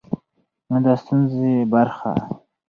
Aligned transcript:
نه 0.71 0.77
د 0.85 0.87
ستونزې 1.01 1.53
برخه. 1.71 2.11